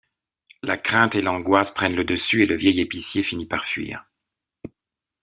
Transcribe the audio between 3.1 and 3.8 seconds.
finit par